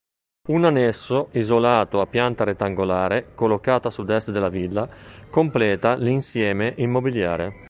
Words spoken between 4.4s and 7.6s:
villa, completa l’insieme immobiliare.